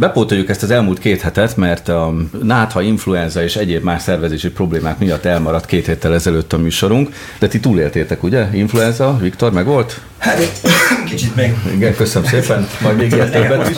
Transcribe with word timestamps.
bepótoljuk 0.00 0.48
ezt 0.48 0.62
az 0.62 0.70
elmúlt 0.70 0.98
két 0.98 1.20
hetet, 1.20 1.56
mert 1.56 1.88
a 1.88 2.14
nátha, 2.42 2.82
influenza 2.82 3.42
és 3.42 3.56
egyéb 3.56 3.82
más 3.82 4.02
szervezési 4.02 4.50
problémák 4.50 4.98
miatt 4.98 5.24
elmaradt 5.24 5.66
két 5.66 5.86
héttel 5.86 6.14
ezelőtt 6.14 6.52
a 6.52 6.58
műsorunk, 6.58 7.14
de 7.38 7.48
ti 7.48 7.60
túléltétek, 7.60 8.22
ugye? 8.22 8.48
Influenza, 8.52 9.16
Viktor, 9.20 9.52
meg 9.52 9.64
volt? 9.64 10.00
Hát, 10.18 10.60
kicsit 11.04 11.36
még. 11.36 11.54
Igen, 11.74 11.94
köszönöm 11.94 12.28
szépen. 12.28 12.68
Majd 12.80 12.96
még 12.96 13.12
ilyen 13.12 13.30
többet 13.30 13.68
is. 13.68 13.76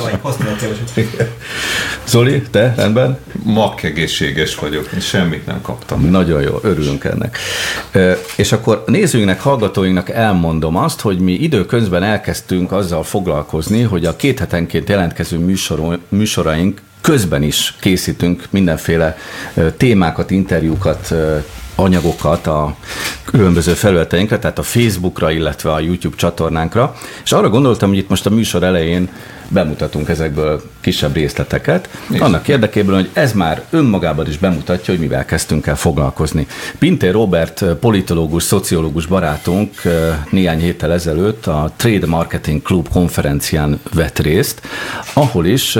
Zoli, 2.06 2.42
te 2.50 2.74
rendben? 2.76 3.18
Mak 3.44 3.80
vagyok, 4.60 4.88
és 4.96 5.04
semmit 5.04 5.46
nem 5.46 5.60
kaptam. 5.62 6.10
Nagyon 6.10 6.42
jó, 6.42 6.58
örülünk 6.62 7.04
ennek. 7.04 7.38
És 8.36 8.52
akkor 8.52 8.82
nézőinknek, 8.86 9.40
hallgatóinknak 9.40 10.10
elmondom 10.10 10.76
azt, 10.76 11.00
hogy 11.00 11.18
mi 11.18 11.32
időközben 11.32 12.02
elkezdtünk 12.02 12.72
azzal 12.72 13.02
foglalkozni, 13.02 13.82
hogy 13.82 14.04
a 14.04 14.16
két 14.16 14.38
hetenként 14.38 14.88
jelentkező 14.88 15.56
műsoraink 16.08 16.80
közben 17.00 17.42
is 17.42 17.74
készítünk 17.80 18.44
mindenféle 18.50 19.18
témákat, 19.76 20.30
interjúkat, 20.30 21.14
anyagokat 21.74 22.46
a 22.46 22.76
különböző 23.24 23.72
felületeinkre, 23.72 24.38
tehát 24.38 24.58
a 24.58 24.62
Facebookra, 24.62 25.30
illetve 25.30 25.72
a 25.72 25.80
YouTube 25.80 26.16
csatornánkra, 26.16 26.94
és 27.24 27.32
arra 27.32 27.48
gondoltam, 27.48 27.88
hogy 27.88 27.98
itt 27.98 28.08
most 28.08 28.26
a 28.26 28.30
műsor 28.30 28.62
elején 28.62 29.08
bemutatunk 29.52 30.08
ezekből 30.08 30.62
kisebb 30.80 31.14
részleteket, 31.14 31.88
Nézd. 32.08 32.22
annak 32.22 32.48
érdekében, 32.48 32.94
hogy 32.94 33.10
ez 33.12 33.32
már 33.32 33.64
önmagában 33.70 34.26
is 34.28 34.38
bemutatja, 34.38 34.94
hogy 34.94 35.02
mivel 35.02 35.24
kezdtünk 35.24 35.66
el 35.66 35.76
foglalkozni. 35.76 36.46
Pintér 36.78 37.12
Robert, 37.12 37.64
politológus, 37.80 38.42
szociológus 38.42 39.06
barátunk 39.06 39.70
néhány 40.30 40.60
héttel 40.60 40.92
ezelőtt 40.92 41.46
a 41.46 41.72
Trade 41.76 42.06
Marketing 42.06 42.62
Club 42.62 42.88
konferencián 42.88 43.80
vett 43.94 44.18
részt, 44.18 44.60
ahol 45.12 45.46
is 45.46 45.78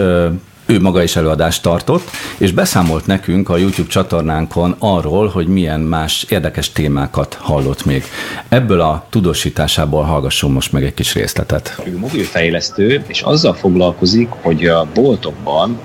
ő 0.73 0.81
maga 0.81 1.03
is 1.03 1.17
előadást 1.17 1.63
tartott, 1.63 2.11
és 2.39 2.53
beszámolt 2.53 3.07
nekünk 3.07 3.49
a 3.49 3.57
YouTube 3.57 3.89
csatornánkon 3.89 4.75
arról, 4.79 5.29
hogy 5.29 5.47
milyen 5.47 5.81
más 5.81 6.27
érdekes 6.29 6.73
témákat 6.73 7.35
hallott 7.41 7.85
még. 7.85 8.05
Ebből 8.49 8.81
a 8.81 9.07
tudósításából 9.11 10.03
hallgassunk 10.03 10.55
most 10.55 10.73
meg 10.73 10.85
egy 10.85 10.95
kis 10.95 11.15
részletet. 11.15 11.83
Ő 11.85 11.99
mobilfejlesztő, 11.99 13.05
és 13.07 13.21
azzal 13.21 13.55
foglalkozik, 13.55 14.29
hogy 14.31 14.67
a 14.67 14.87
boltokban 14.95 15.81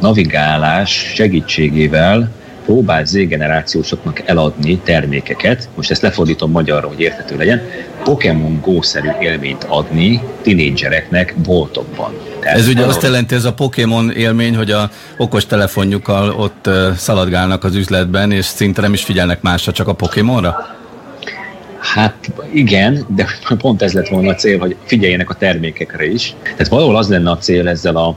navigálás 0.00 1.12
segítségével 1.14 2.30
próbál 2.64 3.04
Z-generációsoknak 3.04 4.22
eladni 4.24 4.78
termékeket, 4.78 5.68
most 5.74 5.90
ezt 5.90 6.02
lefordítom 6.02 6.50
magyarra, 6.50 6.88
hogy 6.88 7.00
érthető 7.00 7.36
legyen, 7.36 7.62
Pokémon 8.04 8.60
Go-szerű 8.60 9.08
élményt 9.20 9.64
adni 9.64 10.20
tinédzsereknek 10.42 11.34
boltokban. 11.44 12.12
Tehát 12.40 12.58
ez 12.58 12.68
ugye 12.68 12.84
azt 12.84 13.02
jelenti, 13.02 13.34
ez 13.34 13.44
a 13.44 13.52
Pokémon 13.52 14.10
élmény, 14.10 14.56
hogy 14.56 14.70
a 14.70 14.90
okos 15.16 15.46
telefonjukkal 15.46 16.30
ott 16.30 16.70
szaladgálnak 16.96 17.64
az 17.64 17.74
üzletben, 17.74 18.32
és 18.32 18.44
szinte 18.44 18.80
nem 18.80 18.92
is 18.92 19.04
figyelnek 19.04 19.42
másra, 19.42 19.72
csak 19.72 19.88
a 19.88 19.92
Pokémonra? 19.92 20.78
Hát 21.78 22.14
igen, 22.52 23.04
de 23.08 23.26
pont 23.58 23.82
ez 23.82 23.92
lett 23.92 24.08
volna 24.08 24.30
a 24.30 24.34
cél, 24.34 24.58
hogy 24.58 24.76
figyeljenek 24.84 25.30
a 25.30 25.34
termékekre 25.34 26.06
is. 26.06 26.34
Tehát 26.42 26.68
valahol 26.68 26.96
az 26.96 27.08
lenne 27.08 27.30
a 27.30 27.38
cél 27.38 27.68
ezzel 27.68 27.96
a 27.96 28.16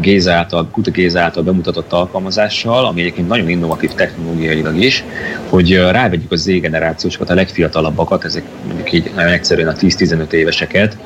Géza 0.00 0.32
által, 0.32 0.68
Kuta 0.70 0.90
Géza 0.90 1.20
által 1.20 1.42
bemutatott 1.42 1.92
alkalmazással, 1.92 2.84
ami 2.84 3.00
egyébként 3.00 3.28
nagyon 3.28 3.48
innovatív 3.48 3.92
technológiailag 3.92 4.76
is, 4.76 5.04
hogy 5.48 5.76
rávegyük 5.76 6.32
a 6.32 6.36
Z 6.36 6.46
generációsokat, 6.46 7.30
a 7.30 7.34
legfiatalabbakat, 7.34 8.24
ezek 8.24 8.44
mondjuk 8.66 8.92
így 8.92 9.10
nagyon 9.14 9.32
egyszerűen 9.32 9.68
a 9.68 9.72
10-15 9.72 10.32
éveseket, 10.32 10.96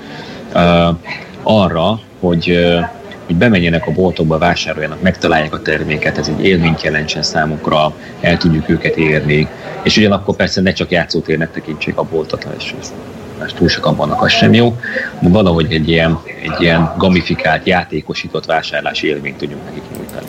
arra, 1.43 2.01
hogy 2.21 2.59
hogy 3.29 3.37
bemenjenek 3.37 3.87
a 3.87 3.93
boltokba, 3.93 4.39
vásároljanak, 4.39 5.03
megtalálják 5.03 5.55
a 5.55 5.63
terméket, 5.63 6.19
ez 6.19 6.29
egy 6.29 6.45
élményt 6.45 6.83
jelentsen 6.83 7.23
számukra, 7.23 7.95
el 8.21 8.37
tudjuk 8.37 8.69
őket 8.69 8.97
érni, 8.97 9.49
és 9.83 9.97
ugyanakkor 9.97 10.37
persze 10.37 10.61
ne 10.61 10.73
csak 10.73 10.91
játszótérnek 10.91 11.51
tekintsék 11.51 11.97
a 11.97 12.03
boltot, 12.03 12.47
és 12.59 12.75
mert 13.39 13.55
túl 13.55 13.69
sokan 13.69 13.97
vannak, 13.97 14.23
az 14.23 14.31
sem 14.31 14.53
jó, 14.53 14.81
de 15.21 15.29
valahogy 15.29 15.73
egy 15.73 15.89
ilyen, 15.89 16.19
egy 16.43 16.61
ilyen 16.61 16.95
gamifikált, 16.99 17.67
játékosított 17.67 18.45
vásárlási 18.45 19.07
élményt 19.07 19.37
tudjunk 19.37 19.65
nekik 19.65 19.83
nyújtani. 19.97 20.27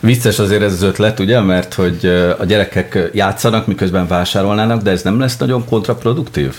Vicces 0.00 0.38
azért 0.38 0.62
ez 0.62 0.72
az 0.72 0.82
ötlet, 0.82 1.18
ugye, 1.18 1.40
mert 1.40 1.74
hogy 1.74 2.06
a 2.38 2.44
gyerekek 2.44 2.98
játszanak, 3.12 3.66
miközben 3.66 4.06
vásárolnának, 4.06 4.82
de 4.82 4.90
ez 4.90 5.02
nem 5.02 5.20
lesz 5.20 5.36
nagyon 5.36 5.64
kontraproduktív? 5.68 6.54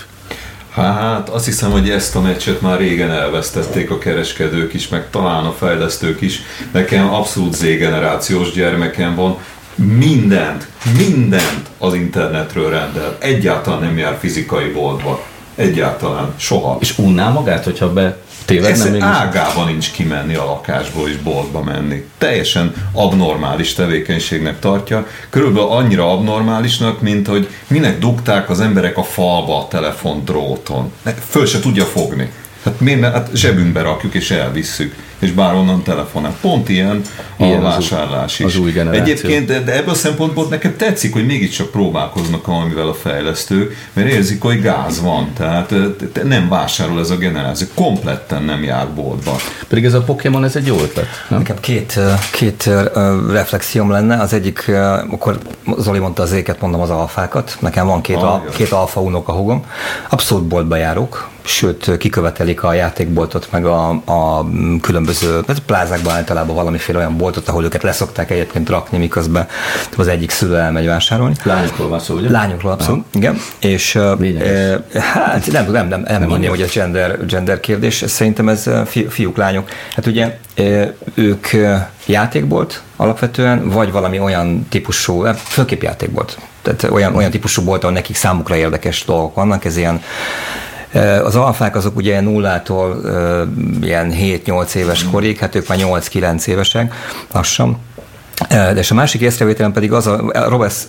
Hát 0.74 1.28
azt 1.28 1.44
hiszem, 1.44 1.70
hogy 1.70 1.90
ezt 1.90 2.16
a 2.16 2.20
meccset 2.20 2.60
már 2.60 2.78
régen 2.78 3.10
elvesztették 3.10 3.90
a 3.90 3.98
kereskedők 3.98 4.74
is, 4.74 4.88
meg 4.88 5.10
talán 5.10 5.44
a 5.44 5.52
fejlesztők 5.52 6.20
is. 6.20 6.40
Nekem 6.72 7.14
abszolút 7.14 7.54
Z-generációs 7.54 8.52
gyermekem 8.52 9.14
van, 9.14 9.38
mindent, 9.74 10.66
mindent 10.96 11.68
az 11.78 11.94
internetről 11.94 12.70
rendel. 12.70 13.16
Egyáltalán 13.18 13.80
nem 13.80 13.98
jár 13.98 14.16
fizikai 14.20 14.68
boltba. 14.68 15.22
Egyáltalán, 15.54 16.34
soha. 16.36 16.76
És 16.80 16.98
unná 16.98 17.28
magát, 17.28 17.64
hogyha 17.64 17.92
be 17.92 18.16
tévedne 18.44 18.90
még 18.90 19.00
ágában 19.00 19.66
nincs 19.66 19.90
kimenni 19.90 20.34
a 20.34 20.44
lakásból 20.44 21.08
és 21.08 21.16
boltba 21.16 21.62
menni. 21.62 22.04
Teljesen 22.18 22.74
abnormális 22.92 23.72
tevékenységnek 23.72 24.58
tartja. 24.58 25.06
Körülbelül 25.30 25.68
annyira 25.68 26.12
abnormálisnak, 26.12 27.00
mint 27.00 27.26
hogy 27.26 27.48
minek 27.66 27.98
dugták 27.98 28.50
az 28.50 28.60
emberek 28.60 28.98
a 28.98 29.02
falba 29.02 29.58
a 29.58 29.68
telefondróton. 29.68 30.92
Föl 31.28 31.46
se 31.46 31.60
tudja 31.60 31.84
fogni. 31.84 32.30
Hát 32.64 32.80
miért 32.80 33.02
hát 33.02 33.30
zsebünkbe 33.34 33.82
rakjuk 33.82 34.14
és 34.14 34.30
elvisszük 34.30 34.94
és 35.22 35.32
bárhonnan 35.32 35.82
telefonál. 35.82 36.36
Pont 36.40 36.68
ilyen, 36.68 37.00
ilyen 37.36 37.58
a 37.58 37.62
vásárlás 37.62 38.38
is. 38.38 38.44
Az 38.44 38.56
új 38.56 38.72
generáció. 38.72 39.02
Egyébként, 39.02 39.46
de, 39.46 39.60
de 39.60 39.76
ebből 39.76 39.90
a 39.90 39.94
szempontból 39.96 40.46
nekem 40.50 40.76
tetszik, 40.76 41.12
hogy 41.12 41.26
mégiscsak 41.26 41.70
próbálkoznak 41.70 42.46
valamivel 42.46 42.88
a 42.88 42.94
fejlesztők, 42.94 43.76
mert 43.92 44.08
érzik, 44.08 44.42
hogy 44.42 44.60
gáz 44.60 45.00
van, 45.00 45.32
tehát 45.36 45.74
nem 46.24 46.48
vásárol 46.48 47.00
ez 47.00 47.10
a 47.10 47.16
generáció, 47.16 47.66
kompletten 47.74 48.42
nem 48.42 48.64
jár 48.64 48.88
boltba. 48.88 49.36
Pedig 49.68 49.84
ez 49.84 49.94
a 49.94 50.02
Pokémon, 50.02 50.44
ez 50.44 50.56
egy 50.56 50.66
jó 50.66 50.80
ötlet, 50.80 51.08
nem? 51.28 51.38
Nekem 51.38 51.56
két, 51.60 51.98
két 52.32 52.70
reflexióm 53.30 53.90
lenne, 53.90 54.20
az 54.20 54.32
egyik, 54.32 54.70
akkor 55.10 55.38
Zoli 55.78 55.98
mondta 55.98 56.22
az 56.22 56.32
éket, 56.32 56.60
mondom 56.60 56.80
az 56.80 56.90
alfákat, 56.90 57.56
nekem 57.60 57.86
van 57.86 58.00
két, 58.00 58.16
ah, 58.16 58.34
a, 58.34 58.44
két 58.54 58.70
alfa 58.70 59.00
hugom, 59.00 59.64
abszolút 60.08 60.44
boltba 60.44 60.76
járok, 60.76 61.30
sőt 61.44 61.96
kikövetelik 61.96 62.62
a 62.62 62.72
játékboltot, 62.72 63.48
meg 63.50 63.64
a, 63.64 63.88
a 63.90 64.48
különböző, 64.80 65.40
hát 65.46 65.58
plázákban 65.58 66.14
általában 66.14 66.54
valamiféle 66.54 66.98
olyan 66.98 67.16
boltot, 67.16 67.48
ahol 67.48 67.64
őket 67.64 67.82
leszokták 67.82 68.30
egyébként 68.30 68.68
rakni, 68.68 68.98
miközben 68.98 69.48
az 69.96 70.08
egyik 70.08 70.30
szülő 70.30 70.56
elmegy 70.56 70.86
vásárolni. 70.86 71.34
Lányokról 71.42 71.88
van 71.88 71.98
szó, 71.98 72.14
ugye? 72.14 72.30
Lányokról 72.30 72.72
abszolút, 72.72 73.04
igen. 73.12 73.38
És 73.60 73.94
e, 73.94 74.16
hát 75.00 75.52
nem, 75.52 75.70
nem, 75.70 75.88
nem, 75.88 76.00
nem, 76.00 76.20
nem 76.20 76.28
mondja, 76.28 76.50
hogy 76.50 76.62
a 76.62 76.66
gender, 76.74 77.26
gender 77.26 77.60
kérdés, 77.60 78.04
szerintem 78.06 78.48
ez 78.48 78.70
fi, 78.86 79.06
fiúk, 79.08 79.36
lányok. 79.36 79.68
Hát 79.94 80.06
ugye 80.06 80.38
e, 80.54 80.94
ők 81.14 81.46
játékbolt 82.06 82.82
alapvetően, 82.96 83.68
vagy 83.68 83.92
valami 83.92 84.18
olyan 84.18 84.66
típusú, 84.68 85.24
főképp 85.34 85.82
játékbolt. 85.82 86.38
Tehát 86.62 86.82
olyan, 86.82 87.14
olyan 87.14 87.30
típusú 87.30 87.62
bolt, 87.62 87.82
ahol 87.82 87.94
nekik 87.94 88.16
számukra 88.16 88.56
érdekes 88.56 89.04
dolgok 89.04 89.34
vannak, 89.34 89.64
ez 89.64 89.76
ilyen 89.76 90.02
az 91.24 91.36
alfák 91.36 91.76
azok 91.76 91.96
ugye 91.96 92.20
nullától 92.20 93.00
ilyen 93.82 94.12
7-8 94.14 94.74
éves 94.74 95.04
korig, 95.10 95.38
hát 95.38 95.54
ők 95.54 95.68
már 95.68 95.78
8-9 95.80 96.46
évesek 96.46 96.94
lassan, 97.32 97.78
de 98.48 98.74
és 98.74 98.90
a 98.90 98.94
másik 98.94 99.20
észrevételem 99.20 99.72
pedig 99.72 99.92
az, 99.92 100.06
a 100.06 100.32
Robesz 100.48 100.88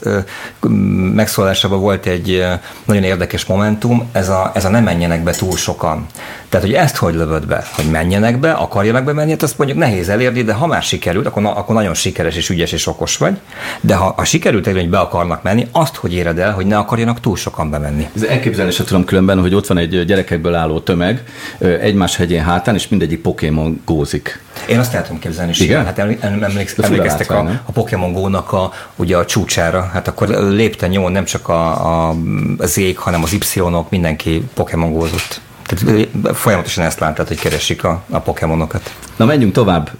megszólásában 1.14 1.80
volt 1.80 2.06
egy 2.06 2.46
nagyon 2.86 3.04
érdekes 3.04 3.46
momentum, 3.46 4.10
ez 4.12 4.30
a, 4.30 4.52
ez 4.54 4.66
a 4.66 4.70
nem 4.70 4.84
menjenek 4.84 5.24
be 5.24 5.32
túl 5.32 5.58
sokan. 5.58 6.06
Tehát, 6.54 6.68
hogy 6.68 6.76
ezt 6.76 6.96
hogy 6.96 7.14
lövöd 7.14 7.48
be, 7.48 7.64
hogy 7.76 7.86
menjenek 7.86 8.40
be, 8.40 8.52
akarjanak 8.52 9.04
bemenni, 9.04 9.32
hát 9.32 9.44
azt 9.44 9.58
mondjuk 9.58 9.80
nehéz 9.80 10.10
elérni, 10.10 10.44
de 10.44 10.54
ha 10.54 10.68
már 10.68 10.84
sikerült, 10.84 11.26
akkor, 11.26 11.46
akkor 11.46 11.76
nagyon 11.76 11.94
sikeres 11.94 12.36
és 12.36 12.50
ügyes 12.50 12.72
és 12.72 12.88
okos 12.88 13.18
vagy. 13.18 13.38
De 13.82 13.96
ha, 13.96 14.14
ha 14.18 14.24
sikerült 14.24 14.68
elérni, 14.68 14.82
hogy 14.82 14.92
be 14.92 15.00
akarnak 15.00 15.44
menni, 15.44 15.68
azt 15.72 15.96
hogy 15.96 16.14
éred 16.14 16.40
el, 16.40 16.52
hogy 16.52 16.66
ne 16.66 16.78
akarjanak 16.78 17.20
túl 17.20 17.36
sokan 17.36 17.70
bemenni. 17.70 18.08
Ez 18.16 18.24
elképzelni 18.24 18.72
sem 18.72 18.86
tudom 18.86 19.06
különben, 19.06 19.40
hogy 19.40 19.56
ott 19.56 19.68
van 19.68 19.78
egy 19.78 20.06
gyerekekből 20.06 20.56
álló 20.56 20.80
tömeg, 20.80 21.24
egymás 21.60 22.16
hegyén 22.16 22.44
hátán, 22.44 22.76
és 22.76 22.88
mindegyik 22.88 23.22
Pokémon 23.22 23.82
gózik. 23.86 24.42
Én 24.68 24.80
azt 24.80 24.94
el 24.94 25.04
tudom 25.04 25.20
képzelni, 25.20 25.54
Igen? 25.58 25.86
Hát 25.86 26.00
emléksz, 26.00 26.78
emlékeztek 26.78 27.32
a, 27.32 27.62
a 27.66 27.72
Pokémon 27.72 28.14
Go-nak 28.14 28.52
a, 28.52 28.72
ugye 28.96 29.18
a 29.18 29.26
csúcsára, 29.26 29.90
hát 29.94 30.08
akkor 30.08 30.28
lépten 30.30 30.90
nyomon 30.90 31.12
nem 31.12 31.26
csak 31.26 31.48
a, 31.48 32.08
a, 32.10 32.16
az 32.58 32.78
ég, 32.78 32.98
hanem 32.98 33.24
az 33.24 33.34
Y-ok, 33.34 33.90
mindenki 33.90 34.44
Pokémon 34.54 34.94
gózott. 34.94 35.42
Tehát 35.74 36.38
folyamatosan 36.38 36.86
ezt 36.86 37.00
láttad, 37.00 37.28
hogy 37.28 37.40
keresik 37.40 37.84
a, 37.84 38.04
a 38.10 38.20
Pokémonokat. 38.20 38.94
Na 39.16 39.26
menjünk 39.26 39.54
tovább. 39.54 39.92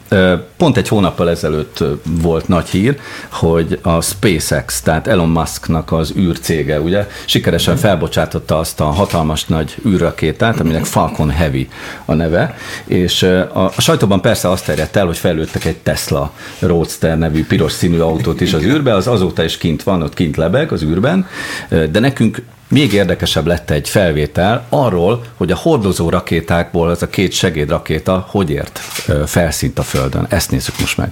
Pont 0.58 0.78
egy 0.78 0.88
hónappal 0.88 1.30
ezelőtt 1.30 1.84
volt 2.04 2.48
nagy 2.48 2.70
hír, 2.70 3.00
hogy 3.32 3.80
a 3.82 4.02
SpaceX, 4.02 4.82
tehát 4.82 5.08
Elon 5.08 5.30
Musknak 5.30 5.92
az 5.92 6.14
űrcége, 6.18 6.80
ugye, 6.80 7.08
sikeresen 7.26 7.78
felbocsátotta 7.78 8.60
azt 8.60 8.80
a 8.80 8.86
hatalmas 8.86 9.46
nagy 9.46 9.76
űrrakétát, 9.88 10.60
aminek 10.60 10.86
Falcon 10.86 11.30
Heavy 11.30 11.68
a 12.06 12.14
neve, 12.14 12.58
és 12.86 13.24
a, 13.24 13.66
a 13.66 13.82
sajtóban 13.82 14.22
persze 14.22 14.50
azt 14.50 14.66
terjedt 14.66 14.96
el, 14.96 15.06
hogy 15.06 15.18
fejlődtek 15.18 15.66
egy 15.66 15.78
Tesla 15.78 16.32
Roadster 16.60 17.18
nevű 17.18 17.46
piros 17.46 17.72
színű 17.72 18.00
autót 18.00 18.42
is 18.42 18.54
az 18.54 18.64
űrbe, 18.64 18.94
az 18.94 19.08
azóta 19.08 19.44
is 19.44 19.58
kint 19.58 19.84
van, 19.84 20.02
ott 20.02 20.14
kint 20.14 20.38
lebeg 20.38 20.72
az 20.72 20.84
űrben, 20.84 21.28
de 21.70 22.00
nekünk 22.00 22.42
még 22.68 22.94
érdekesebb 22.94 23.46
lett 23.46 23.70
egy 23.70 23.90
felvétel 23.90 24.66
arról, 24.70 25.26
hogy 25.38 25.52
a 25.52 25.56
hordozó 25.56 26.10
rakétákból 26.10 26.92
ez 26.92 27.02
a 27.02 27.08
két 27.08 27.32
segédrakéta 27.32 28.26
hogy 28.30 28.50
ért 28.50 28.78
felszínt 29.26 29.80
a 29.80 29.84
Földön. 29.84 30.26
Ezt 30.30 30.52
nézzük 30.52 30.80
most 30.80 30.98
meg. 30.98 31.12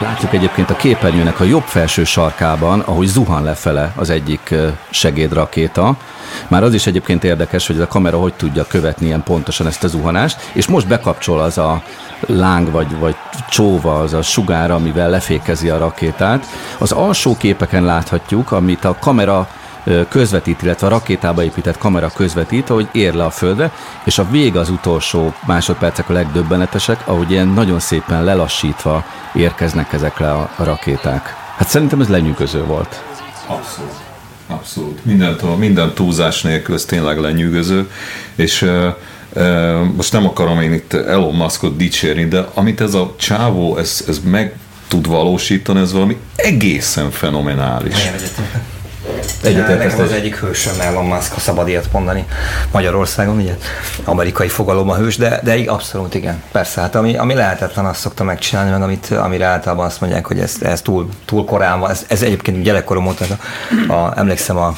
Látjuk 0.00 0.32
egyébként 0.32 0.70
a 0.70 0.76
képernyőnek 0.76 1.40
a 1.40 1.44
jobb 1.44 1.62
felső 1.62 2.04
sarkában, 2.04 2.80
ahogy 2.80 3.06
zuhan 3.06 3.42
lefele 3.42 3.92
az 3.96 4.10
egyik 4.10 4.54
segédrakéta. 4.90 5.96
Már 6.48 6.62
az 6.62 6.74
is 6.74 6.86
egyébként 6.86 7.24
érdekes, 7.24 7.66
hogy 7.66 7.80
a 7.80 7.86
kamera 7.86 8.18
hogy 8.18 8.34
tudja 8.34 8.64
követni 8.64 9.06
ilyen 9.06 9.22
pontosan 9.22 9.66
ezt 9.66 9.84
a 9.84 9.88
zuhanást, 9.88 10.50
és 10.52 10.68
most 10.68 10.88
bekapcsol 10.88 11.40
az 11.40 11.58
a 11.58 11.82
láng 12.26 12.70
vagy, 12.70 12.98
vagy 12.98 13.16
csóva, 13.50 13.98
az 13.98 14.12
a 14.12 14.22
sugár, 14.22 14.70
amivel 14.70 15.10
lefékezi 15.10 15.68
a 15.68 15.78
rakétát. 15.78 16.46
Az 16.78 16.92
alsó 16.92 17.36
képeken 17.36 17.84
láthatjuk, 17.84 18.52
amit 18.52 18.84
a 18.84 18.96
kamera 19.00 19.48
közvetít, 20.08 20.62
illetve 20.62 20.86
a 20.86 20.90
rakétába 20.90 21.44
épített 21.44 21.78
kamera 21.78 22.10
közvetít, 22.14 22.70
ahogy 22.70 22.88
ér 22.92 23.14
le 23.14 23.24
a 23.24 23.30
földre, 23.30 23.72
és 24.04 24.18
a 24.18 24.30
vég 24.30 24.56
az 24.56 24.68
utolsó 24.68 25.34
másodpercek 25.46 26.08
a 26.08 26.12
legdöbbenetesek, 26.12 27.00
ahogy 27.04 27.30
ilyen 27.30 27.48
nagyon 27.48 27.80
szépen 27.80 28.24
lelassítva 28.24 29.04
érkeznek 29.34 29.92
ezek 29.92 30.18
le 30.18 30.32
a, 30.32 30.50
rakéták. 30.56 31.34
Hát 31.56 31.68
szerintem 31.68 32.00
ez 32.00 32.08
lenyűgöző 32.08 32.64
volt. 32.64 33.02
Abszolút. 33.46 33.92
Abszolút. 34.46 35.04
Minden, 35.04 35.36
minden 35.58 35.94
túlzás 35.94 36.42
nélkül 36.42 36.74
ez 36.74 36.84
tényleg 36.84 37.18
lenyűgöző, 37.18 37.90
és 38.34 38.62
uh, 38.62 38.86
uh, 39.34 39.82
most 39.96 40.12
nem 40.12 40.26
akarom 40.26 40.60
én 40.60 40.72
itt 40.72 40.92
Elon 40.92 41.34
Muskot 41.34 41.76
dicsérni, 41.76 42.24
de 42.24 42.46
amit 42.54 42.80
ez 42.80 42.94
a 42.94 43.14
csávó, 43.18 43.76
ez, 43.76 44.04
ez 44.08 44.20
meg 44.24 44.56
tud 44.88 45.06
valósítani, 45.06 45.80
ez 45.80 45.92
valami 45.92 46.16
egészen 46.36 47.10
fenomenális. 47.10 47.94
Egyetért 49.42 49.78
Nekem 49.78 50.00
az 50.00 50.12
egyik 50.12 50.36
hősöm 50.36 50.80
Elon 50.80 51.04
Musk, 51.04 51.32
ha 51.32 51.40
szabad 51.40 51.68
ilyet 51.68 51.92
mondani 51.92 52.24
Magyarországon, 52.72 53.36
ugye 53.36 53.56
amerikai 54.04 54.48
fogalom 54.48 54.90
a 54.90 54.96
hős, 54.96 55.16
de, 55.16 55.40
de 55.42 55.62
abszolút 55.66 56.14
igen. 56.14 56.42
Persze, 56.52 56.80
hát 56.80 56.94
ami, 56.94 57.16
ami 57.16 57.34
lehetetlen, 57.34 57.84
azt 57.84 58.00
szokta 58.00 58.24
megcsinálni, 58.24 58.70
meg 58.70 58.82
amit, 58.82 59.10
amire 59.10 59.44
általában 59.44 59.86
azt 59.86 60.00
mondják, 60.00 60.26
hogy 60.26 60.38
ez, 60.38 60.54
ez 60.60 60.82
túl, 60.82 61.08
túl 61.24 61.44
korán 61.44 61.80
van. 61.80 61.90
Ez, 61.90 62.04
ez 62.08 62.22
egyébként 62.22 62.62
gyerekkorom 62.62 63.06
óta, 63.06 63.24
a, 63.88 63.92
a, 63.92 64.12
emlékszem 64.16 64.56
a 64.56 64.76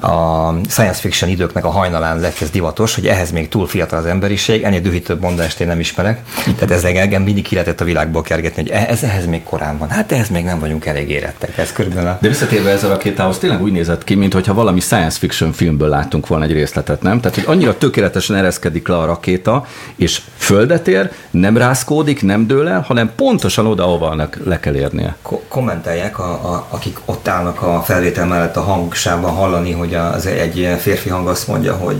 a 0.00 0.54
science 0.68 1.00
fiction 1.00 1.30
időknek 1.30 1.64
a 1.64 1.70
hajnalán 1.70 2.20
lett 2.20 2.40
ez 2.40 2.50
divatos, 2.50 2.94
hogy 2.94 3.06
ehhez 3.06 3.30
még 3.30 3.48
túl 3.48 3.66
fiatal 3.66 3.98
az 3.98 4.06
emberiség, 4.06 4.62
ennél 4.62 4.80
dühítőbb 4.80 5.20
mondást 5.20 5.60
én 5.60 5.66
nem 5.66 5.80
ismerek. 5.80 6.20
Tehát 6.44 6.70
ez 6.70 6.84
engem 6.84 7.22
mindig 7.22 7.44
ki 7.44 7.54
lehetett 7.54 7.80
a 7.80 7.84
világból 7.84 8.22
kergetni, 8.22 8.62
hogy 8.62 8.70
ez 8.70 9.02
ehhez 9.02 9.26
még 9.26 9.42
korán 9.42 9.78
van. 9.78 9.88
Hát 9.88 10.12
ehhez 10.12 10.28
még 10.28 10.44
nem 10.44 10.58
vagyunk 10.58 10.86
elég 10.86 11.10
érettek. 11.10 11.58
Ez 11.58 11.72
körülbelül 11.72 12.08
a... 12.08 12.18
De 12.20 12.28
visszatérve 12.28 12.70
ez 12.70 12.84
a 12.84 12.88
rakétához, 12.88 13.38
tényleg 13.38 13.62
úgy 13.62 13.72
nézett 13.72 14.04
ki, 14.04 14.14
mintha 14.14 14.54
valami 14.54 14.80
science 14.80 15.18
fiction 15.18 15.52
filmből 15.52 15.88
láttunk 15.88 16.26
volna 16.26 16.44
egy 16.44 16.52
részletet, 16.52 17.02
nem? 17.02 17.20
Tehát, 17.20 17.36
hogy 17.36 17.44
annyira 17.46 17.78
tökéletesen 17.78 18.36
ereszkedik 18.36 18.88
le 18.88 18.96
a 18.96 19.04
rakéta, 19.04 19.66
és 19.96 20.20
földet 20.36 20.88
ér, 20.88 21.10
nem 21.30 21.56
rázkódik, 21.56 22.22
nem 22.22 22.46
dől 22.46 22.68
el, 22.68 22.80
hanem 22.80 23.12
pontosan 23.16 23.66
oda, 23.66 23.84
ahova 23.84 24.28
le 24.44 24.60
kell 24.60 24.74
érnie. 24.74 25.16
Ko- 25.22 25.44
kommentelják, 25.48 26.18
a, 26.18 26.30
a, 26.32 26.66
akik 26.68 26.98
ott 27.04 27.28
állnak 27.28 27.62
a 27.62 27.82
felvétel 27.84 28.26
mellett 28.26 28.56
a 28.56 28.62
hangsávban 28.62 29.34
hallani, 29.34 29.72
hogy 29.72 29.89
hogy 29.90 30.14
az 30.14 30.26
egy 30.26 30.68
férfi 30.80 31.08
hang 31.08 31.28
azt 31.28 31.48
mondja, 31.48 31.74
hogy 31.74 31.98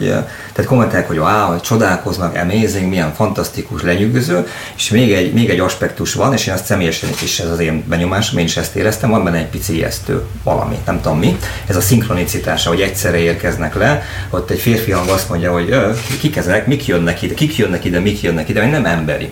tehát 0.53 0.65
kommentelják, 0.67 1.09
hogy 1.09 1.19
á, 1.19 1.43
hogy 1.43 1.61
csodálkoznak, 1.61 2.37
amazing, 2.37 2.89
milyen 2.89 3.15
fantasztikus, 3.15 3.83
lenyűgöző, 3.83 4.47
és 4.77 4.91
még 4.91 5.13
egy, 5.13 5.33
még 5.33 5.51
egy 5.51 5.61
aspektus 5.61 6.15
van, 6.15 6.33
és 6.33 6.47
én 6.47 6.55
azt 6.55 6.65
személyesen 6.65 7.09
is 7.23 7.39
ez 7.39 7.51
az 7.51 7.59
én 7.59 7.85
benyomásom, 7.89 8.39
én 8.39 8.45
is 8.45 8.57
ezt 8.57 8.77
éreztem, 8.77 9.11
van 9.11 9.25
benne 9.25 9.39
egy 9.39 9.47
pici 9.47 9.75
ijesztő 9.75 10.23
valami, 10.43 10.79
nem 10.87 11.01
tudom 11.01 11.19
mi, 11.19 11.37
ez 11.67 11.77
a 11.77 11.81
szinkronicitása, 11.81 12.69
hogy 12.69 12.81
egyszerre 12.81 13.19
érkeznek 13.19 13.75
le, 13.75 14.03
ott 14.31 14.51
egy 14.51 14.61
férfi 14.61 14.91
hang 14.91 15.09
azt 15.09 15.29
mondja, 15.29 15.53
hogy 15.53 15.75
kik 16.21 16.37
ezek, 16.37 16.67
mik 16.67 16.87
jönnek 16.87 17.23
ide, 17.23 17.35
kik 17.35 17.57
jönnek 17.57 17.85
ide, 17.85 17.99
mik 17.99 18.23
jönnek 18.23 18.49
ide, 18.49 18.67
nem 18.67 18.85
emberi. 18.87 19.31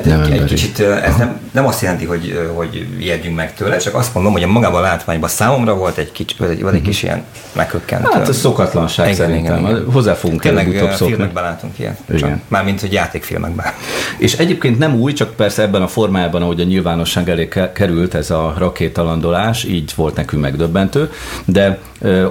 Tehát 0.00 0.08
nem 0.08 0.32
egy, 0.32 0.40
egy 0.40 0.44
kicsit 0.44 0.80
ez 0.80 1.16
nem, 1.16 1.40
nem 1.52 1.66
azt 1.66 1.82
jelenti, 1.82 2.04
hogy, 2.04 2.50
hogy 2.54 2.86
ijedjünk 2.98 3.36
meg 3.36 3.54
tőle, 3.54 3.76
csak 3.76 3.94
azt 3.94 4.14
mondom, 4.14 4.32
hogy 4.32 4.42
a 4.42 4.46
magában 4.46 4.80
a 4.80 4.82
látványban 4.82 5.28
számomra 5.28 5.74
volt 5.74 5.96
egy 5.96 6.12
kicsi, 6.12 6.34
egy, 6.48 6.64
egy 6.72 6.82
kis 6.82 7.02
ilyen 7.02 7.24
meghökkent. 7.52 8.12
Hát 8.12 8.28
ez 8.28 8.36
szokatlanság 8.36 9.06
igen, 9.06 9.18
szerintem. 9.18 9.58
Igen, 9.58 9.70
igen. 9.70 9.92
Hozzá 9.92 10.14
fogunk 10.14 10.40
Tényleg 10.40 10.92
filmekben 10.96 11.42
látunk 11.42 11.78
ilyet. 11.78 11.98
Igen. 12.12 12.42
Mármint, 12.48 12.80
hogy 12.80 12.92
játékfilmekben. 12.92 13.66
És 14.18 14.32
egyébként 14.32 14.78
nem 14.78 14.94
új, 14.94 15.12
csak 15.12 15.34
persze 15.34 15.62
ebben 15.62 15.82
a 15.82 15.88
formájában, 15.88 16.42
ahogy 16.42 16.60
a 16.60 16.64
nyilvánosság 16.64 17.28
elé 17.28 17.48
került 17.72 18.14
ez 18.14 18.30
a 18.30 18.54
rakétalandolás, 18.58 19.64
így 19.64 19.92
volt 19.96 20.16
nekünk 20.16 20.42
megdöbbentő, 20.42 21.10
de 21.44 21.78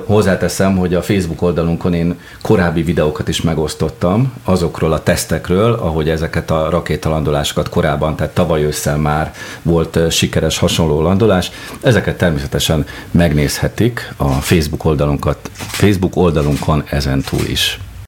Hozzáteszem, 0.06 0.78
hogy 0.78 0.94
a 0.94 1.02
Facebook 1.02 1.42
oldalunkon 1.42 1.94
én 1.94 2.20
korábbi 2.42 2.84
videókat 2.84 3.28
is 3.28 3.42
megosztottam 3.42 4.34
azokról 4.44 4.92
a 4.92 5.04
tesztekről, 5.04 5.74
ahogy 5.74 6.10
ezeket 6.10 6.52
a 6.52 6.70
rakétalandolásokat 6.70 7.53
korábban, 7.70 8.16
tehát 8.16 8.34
tavaly 8.34 8.64
ősszel 8.64 8.98
már 8.98 9.34
volt 9.62 10.12
sikeres 10.12 10.58
hasonló 10.58 11.02
landolás. 11.02 11.52
Ezeket 11.82 12.18
természetesen 12.18 12.86
megnézhetik 13.12 14.14
a 14.18 14.30
Facebook 14.30 14.86
oldalunkat, 14.86 15.50
Facebook 15.54 16.16
oldalunkon 16.16 16.84
ezen 16.90 17.22
túl 17.22 17.46
is. 17.46 17.80